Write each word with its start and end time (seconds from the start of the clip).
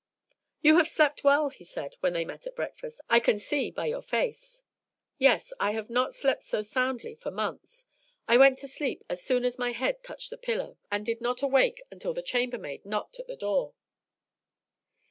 "You 0.63 0.77
have 0.77 0.87
slept 0.87 1.23
well," 1.23 1.49
he 1.51 1.63
said, 1.63 1.93
when 1.99 2.13
they 2.13 2.25
met 2.25 2.47
at 2.47 2.55
breakfast, 2.55 3.01
"I 3.07 3.19
can 3.19 3.37
see 3.37 3.69
by 3.69 3.85
your 3.85 4.01
face." 4.01 4.63
"Yes, 5.19 5.53
I 5.59 5.73
have 5.73 5.91
not 5.91 6.15
slept 6.15 6.41
so 6.41 6.61
soundly 6.61 7.13
for 7.13 7.29
months. 7.29 7.85
I 8.27 8.37
went 8.37 8.57
to 8.61 8.67
sleep 8.67 9.03
as 9.11 9.21
soon 9.21 9.45
as 9.45 9.59
my 9.59 9.73
head 9.73 10.01
touched 10.03 10.31
the 10.31 10.39
pillow, 10.39 10.79
and 10.89 11.05
did 11.05 11.21
not 11.21 11.43
awake 11.43 11.83
until 11.91 12.15
the 12.15 12.23
chambermaid 12.23 12.83
knocked 12.83 13.19
at 13.19 13.27
the 13.27 13.37
door." 13.37 13.75